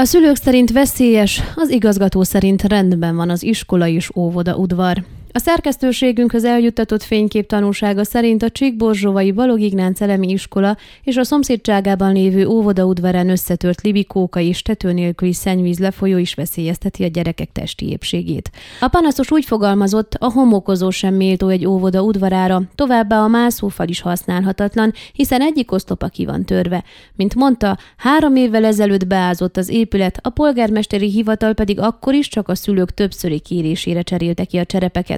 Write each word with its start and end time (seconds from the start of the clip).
A 0.00 0.04
szülők 0.04 0.36
szerint 0.36 0.72
veszélyes, 0.72 1.42
az 1.54 1.70
igazgató 1.70 2.22
szerint 2.22 2.62
rendben 2.62 3.16
van 3.16 3.30
az 3.30 3.42
iskola 3.42 3.86
és 3.86 4.10
óvoda 4.16 4.56
udvar. 4.56 5.04
A 5.32 5.38
szerkesztőségünkhöz 5.38 6.44
eljuttatott 6.44 7.02
fénykép 7.02 7.46
tanúsága 7.46 8.04
szerint 8.04 8.42
a 8.42 8.50
Csíkborzsóvai 8.50 9.32
Balog 9.32 9.60
Ignác 9.60 10.00
elemi 10.00 10.30
iskola 10.30 10.76
és 11.02 11.16
a 11.16 11.24
szomszédságában 11.24 12.12
lévő 12.12 12.46
óvoda 12.46 12.84
udvarán 12.84 13.30
összetört 13.30 13.80
libikóka 13.80 14.40
és 14.40 14.62
tető 14.62 14.92
nélküli 14.92 15.32
szennyvíz 15.32 15.78
lefolyó 15.78 16.16
is 16.16 16.34
veszélyezteti 16.34 17.04
a 17.04 17.06
gyerekek 17.06 17.52
testi 17.52 17.88
épségét. 17.88 18.50
A 18.80 18.88
panaszos 18.88 19.30
úgy 19.30 19.44
fogalmazott, 19.44 20.14
a 20.18 20.32
homokozó 20.32 20.90
sem 20.90 21.14
méltó 21.14 21.48
egy 21.48 21.66
óvoda 21.66 22.02
udvarára, 22.02 22.62
továbbá 22.74 23.22
a 23.22 23.28
mászófal 23.28 23.88
is 23.88 24.00
használhatatlan, 24.00 24.92
hiszen 25.12 25.40
egyik 25.40 25.72
oszlopa 25.72 26.06
ki 26.06 26.24
van 26.24 26.44
törve. 26.44 26.84
Mint 27.16 27.34
mondta, 27.34 27.78
három 27.96 28.36
évvel 28.36 28.64
ezelőtt 28.64 29.06
beázott 29.06 29.56
az 29.56 29.68
épület, 29.68 30.18
a 30.22 30.28
polgármesteri 30.28 31.10
hivatal 31.10 31.54
pedig 31.54 31.80
akkor 31.80 32.14
is 32.14 32.28
csak 32.28 32.48
a 32.48 32.54
szülők 32.54 32.94
többszöri 32.94 33.38
kérésére 33.38 34.02
cserélte 34.02 34.44
ki 34.44 34.58
a 34.58 34.64
cserepeket. 34.64 35.17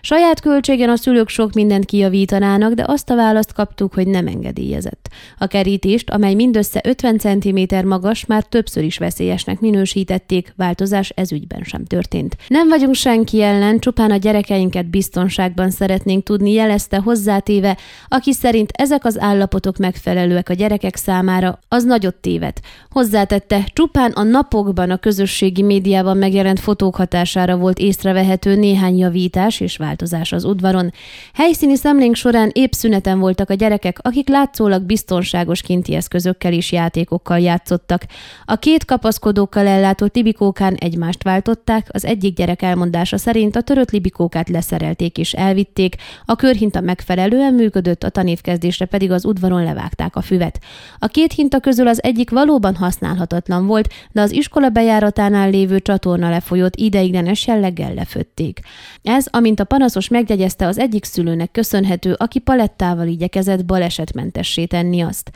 Saját 0.00 0.40
költségen 0.40 0.88
a 0.88 0.96
szülők 0.96 1.28
sok 1.28 1.52
mindent 1.52 1.84
kijavítanának, 1.84 2.72
de 2.72 2.84
azt 2.86 3.10
a 3.10 3.14
választ 3.14 3.52
kaptuk, 3.52 3.94
hogy 3.94 4.06
nem 4.06 4.26
engedélyezett. 4.26 5.08
A 5.38 5.46
kerítést, 5.46 6.10
amely 6.10 6.34
mindössze 6.34 6.80
50 6.84 7.18
cm 7.18 7.86
magas, 7.86 8.26
már 8.26 8.42
többször 8.42 8.84
is 8.84 8.98
veszélyesnek 8.98 9.60
minősítették, 9.60 10.52
változás 10.56 11.08
ezügyben 11.08 11.62
sem 11.62 11.84
történt. 11.84 12.36
Nem 12.48 12.68
vagyunk 12.68 12.94
senki 12.94 13.42
ellen, 13.42 13.78
csupán 13.78 14.10
a 14.10 14.16
gyerekeinket 14.16 14.86
biztonságban 14.86 15.70
szeretnénk 15.70 16.24
tudni, 16.24 16.52
jelezte 16.52 16.96
hozzátéve, 16.96 17.76
aki 18.08 18.32
szerint 18.32 18.70
ezek 18.72 19.04
az 19.04 19.20
állapotok 19.20 19.76
megfelelőek 19.76 20.48
a 20.48 20.54
gyerekek 20.54 20.96
számára, 20.96 21.58
az 21.68 21.84
nagyot 21.84 22.14
téved. 22.14 22.56
Hozzátette, 22.90 23.64
csupán 23.72 24.10
a 24.10 24.22
napokban 24.22 24.90
a 24.90 24.96
közösségi 24.96 25.62
médiában 25.62 26.16
megjelent 26.16 26.60
fotók 26.60 26.96
hatására 26.96 27.56
volt 27.56 27.78
észrevehető 27.78 28.54
néhány 28.56 28.98
javítás, 28.98 29.35
javítás 29.36 29.60
és 29.60 29.76
változás 29.76 30.32
az 30.32 30.44
udvaron. 30.44 30.92
Helyszíni 31.34 31.76
szemlénk 31.76 32.14
során 32.14 32.50
épp 32.52 32.72
szüneten 32.72 33.18
voltak 33.18 33.50
a 33.50 33.54
gyerekek, 33.54 33.98
akik 34.02 34.28
látszólag 34.28 34.82
biztonságos 34.82 35.60
kinti 35.60 35.94
eszközökkel 35.94 36.52
és 36.52 36.72
játékokkal 36.72 37.38
játszottak. 37.38 38.02
A 38.44 38.56
két 38.56 38.84
kapaszkodókkal 38.84 39.66
ellátott 39.66 40.14
libikókán 40.14 40.74
egymást 40.74 41.22
váltották, 41.22 41.86
az 41.90 42.04
egyik 42.04 42.36
gyerek 42.36 42.62
elmondása 42.62 43.18
szerint 43.18 43.56
a 43.56 43.60
törött 43.60 43.90
libikókát 43.90 44.48
leszerelték 44.48 45.18
és 45.18 45.32
elvitték, 45.32 45.96
a 46.24 46.36
körhinta 46.36 46.80
megfelelően 46.80 47.54
működött, 47.54 48.02
a 48.02 48.08
tanévkezdésre 48.08 48.84
pedig 48.84 49.10
az 49.10 49.24
udvaron 49.24 49.64
levágták 49.64 50.16
a 50.16 50.20
füvet. 50.20 50.58
A 50.98 51.06
két 51.06 51.32
hinta 51.32 51.60
közül 51.60 51.88
az 51.88 52.02
egyik 52.02 52.30
valóban 52.30 52.74
használhatatlan 52.74 53.66
volt, 53.66 53.88
de 54.12 54.20
az 54.20 54.30
iskola 54.30 54.68
bejáratánál 54.68 55.50
lévő 55.50 55.80
csatorna 55.80 56.30
lefolyott 56.30 56.76
ideiglenes 56.76 57.46
jelleggel 57.46 57.94
lefötték. 57.94 58.60
Ez 59.02 59.25
amint 59.32 59.60
a 59.60 59.64
panaszos 59.64 60.08
megjegyezte, 60.08 60.66
az 60.66 60.78
egyik 60.78 61.04
szülőnek 61.04 61.50
köszönhető, 61.50 62.14
aki 62.18 62.38
palettával 62.38 63.06
igyekezett 63.06 63.64
balesetmentessé 63.64 64.64
tenni 64.64 65.00
azt. 65.00 65.30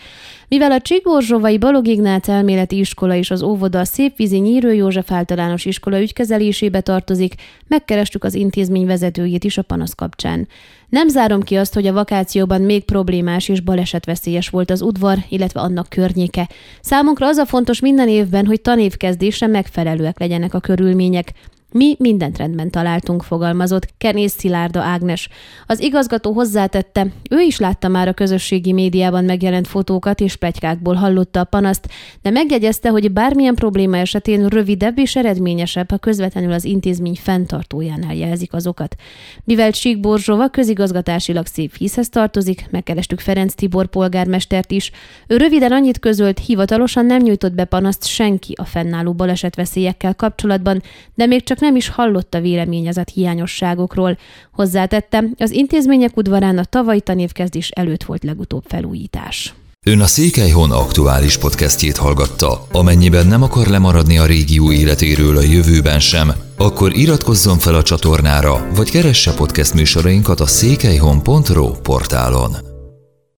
Mivel 0.48 0.72
a 0.72 0.80
Csigorzsovai 0.80 1.58
Balog 1.58 1.86
Ignác 1.86 2.28
elméleti 2.28 2.78
iskola 2.78 3.14
és 3.14 3.30
az 3.30 3.42
óvoda 3.42 3.78
a 3.78 3.84
Szépvízi 3.84 4.38
Nyírő 4.38 4.74
József 4.74 5.12
általános 5.12 5.64
iskola 5.64 6.00
ügykezelésébe 6.00 6.80
tartozik, 6.80 7.34
megkerestük 7.66 8.24
az 8.24 8.34
intézmény 8.34 8.86
vezetőjét 8.86 9.44
is 9.44 9.58
a 9.58 9.62
panasz 9.62 9.94
kapcsán. 9.94 10.48
Nem 10.88 11.08
zárom 11.08 11.42
ki 11.42 11.56
azt, 11.56 11.75
hogy 11.75 11.86
a 11.86 11.92
vakációban 11.92 12.60
még 12.60 12.84
problémás 12.84 13.48
és 13.48 13.60
balesetveszélyes 13.60 14.48
volt 14.48 14.70
az 14.70 14.82
udvar, 14.82 15.19
illetve 15.28 15.60
annak 15.60 15.88
környéke. 15.88 16.48
Számunkra 16.80 17.27
az 17.27 17.36
a 17.36 17.47
fontos 17.47 17.80
minden 17.80 18.08
évben, 18.08 18.47
hogy 18.47 18.60
tanévkezdésre 18.60 19.47
megfelelőek 19.47 20.19
legyenek 20.19 20.54
a 20.54 20.60
körülmények. 20.60 21.32
Mi 21.72 21.96
mindent 21.98 22.38
rendben 22.38 22.70
találtunk, 22.70 23.22
fogalmazott 23.22 23.88
Kenész 23.98 24.34
Szilárda 24.38 24.80
Ágnes. 24.80 25.28
Az 25.66 25.80
igazgató 25.80 26.32
hozzátette, 26.32 27.06
ő 27.31 27.41
is 27.41 27.58
látta 27.58 27.88
már 27.88 28.08
a 28.08 28.12
közösségi 28.12 28.72
médiában 28.72 29.25
megjelent 29.25 29.66
fotókat 29.66 30.20
és 30.20 30.36
plegykákból 30.36 30.94
hallotta 30.94 31.41
a 31.41 31.44
panaszt, 31.44 31.88
de 32.22 32.31
megjegyezte, 32.31 32.88
hogy 32.88 33.12
bármilyen 33.12 33.54
probléma 33.54 33.97
esetén 33.97 34.47
rövidebb 34.47 34.98
és 34.98 35.16
eredményesebb, 35.16 35.91
ha 35.91 35.98
közvetlenül 35.98 36.53
az 36.53 36.64
intézmény 36.64 37.19
fenntartójánál 37.22 38.14
jelzik 38.14 38.52
azokat. 38.52 38.97
Mivel 39.44 39.70
Csík 39.70 40.00
Borzsova 40.00 40.48
közigazgatásilag 40.48 41.47
szép 41.47 41.76
hiszhez 41.76 42.08
tartozik, 42.08 42.66
megkerestük 42.70 43.20
Ferenc 43.20 43.54
Tibor 43.54 43.87
polgármestert 43.87 44.70
is. 44.70 44.91
Ő 45.26 45.37
röviden 45.37 45.72
annyit 45.72 45.98
közölt, 45.98 46.38
hivatalosan 46.38 47.06
nem 47.06 47.22
nyújtott 47.22 47.52
be 47.52 47.64
panaszt 47.64 48.06
senki 48.06 48.54
a 48.56 48.64
fennálló 48.64 49.12
balesetveszélyekkel 49.12 50.14
kapcsolatban, 50.14 50.82
de 51.14 51.26
még 51.26 51.42
csak 51.60 51.69
nem 51.69 51.76
is 51.76 51.88
hallott 51.88 52.34
a 52.34 52.41
véleményezett 52.41 53.09
hiányosságokról. 53.09 54.19
Hozzátette, 54.53 55.25
az 55.38 55.50
intézmények 55.50 56.16
udvarán 56.16 56.59
a 56.59 56.65
tavalyi 56.65 57.00
tanévkezdés 57.00 57.69
előtt 57.69 58.03
volt 58.03 58.25
legutóbb 58.25 58.65
felújítás. 58.66 59.54
Ön 59.87 60.00
a 60.00 60.06
Székelyhon 60.06 60.70
aktuális 60.70 61.38
podcastjét 61.38 61.97
hallgatta. 61.97 62.66
Amennyiben 62.72 63.26
nem 63.26 63.43
akar 63.43 63.66
lemaradni 63.66 64.19
a 64.19 64.26
régió 64.26 64.72
életéről 64.72 65.37
a 65.37 65.43
jövőben 65.43 66.00
sem, 66.00 66.32
akkor 66.56 66.97
iratkozzon 66.97 67.59
fel 67.59 67.75
a 67.75 67.82
csatornára, 67.82 68.66
vagy 68.75 68.91
keresse 68.91 69.34
podcast 69.34 69.75
műsorainkat 69.75 70.41
a 70.41 70.47
székelyhon.pro 70.47 71.70
portálon. 71.70 72.69